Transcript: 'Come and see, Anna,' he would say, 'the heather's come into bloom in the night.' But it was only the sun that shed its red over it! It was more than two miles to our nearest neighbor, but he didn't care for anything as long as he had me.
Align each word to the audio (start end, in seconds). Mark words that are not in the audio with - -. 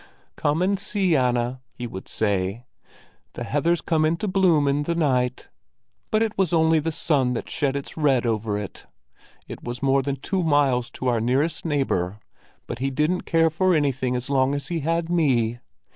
'Come 0.35 0.63
and 0.63 0.79
see, 0.79 1.15
Anna,' 1.15 1.61
he 1.75 1.85
would 1.85 2.07
say, 2.07 2.65
'the 3.33 3.43
heather's 3.43 3.81
come 3.81 4.03
into 4.03 4.27
bloom 4.27 4.67
in 4.67 4.81
the 4.81 4.95
night.' 4.95 5.47
But 6.09 6.23
it 6.23 6.35
was 6.39 6.51
only 6.51 6.79
the 6.79 6.91
sun 6.91 7.33
that 7.33 7.47
shed 7.51 7.75
its 7.75 7.95
red 7.97 8.25
over 8.25 8.57
it! 8.57 8.87
It 9.47 9.63
was 9.63 9.83
more 9.83 10.01
than 10.01 10.15
two 10.15 10.43
miles 10.43 10.89
to 10.93 11.07
our 11.07 11.21
nearest 11.21 11.65
neighbor, 11.67 12.17
but 12.65 12.79
he 12.79 12.89
didn't 12.89 13.27
care 13.27 13.51
for 13.51 13.75
anything 13.75 14.15
as 14.15 14.27
long 14.27 14.55
as 14.55 14.69
he 14.69 14.79
had 14.79 15.07
me. 15.07 15.59